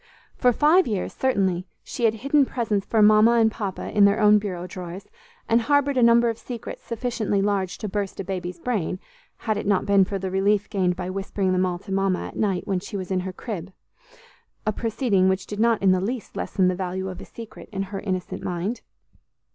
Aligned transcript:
For 0.35 0.51
five 0.51 0.87
years, 0.87 1.13
certainly, 1.13 1.67
she 1.83 2.05
had 2.05 2.15
hidden 2.15 2.43
presents 2.43 2.87
for 2.87 3.03
Mama 3.03 3.33
and 3.33 3.51
Papa 3.51 3.91
in 3.95 4.05
their 4.05 4.19
own 4.19 4.39
bureau 4.39 4.65
drawers, 4.65 5.07
and 5.47 5.61
harbored 5.61 5.95
a 5.95 6.01
number 6.01 6.27
of 6.27 6.39
secrets 6.39 6.81
sufficiently 6.81 7.39
large 7.39 7.77
to 7.77 7.87
burst 7.87 8.19
a 8.19 8.23
baby's 8.23 8.57
brain, 8.57 8.97
had 9.45 9.57
it 9.57 9.67
not 9.67 9.85
been 9.85 10.03
for 10.03 10.17
the 10.17 10.31
relief 10.31 10.67
gained 10.71 10.95
by 10.95 11.11
whispering 11.11 11.51
them 11.51 11.67
all 11.67 11.77
to 11.77 11.91
Mama, 11.91 12.25
at 12.25 12.35
night, 12.35 12.65
when 12.67 12.79
she 12.79 12.97
was 12.97 13.11
in 13.11 13.19
her 13.19 13.31
crib, 13.31 13.71
a 14.65 14.71
proceeding 14.73 15.29
which 15.29 15.45
did 15.45 15.59
not 15.59 15.83
in 15.83 15.91
the 15.91 16.01
least 16.01 16.35
lessen 16.35 16.67
the 16.67 16.73
value 16.73 17.07
of 17.07 17.21
a 17.21 17.25
secret 17.25 17.69
in 17.71 17.83
her 17.93 17.99
innocent 17.99 18.41
mind. 18.41 18.81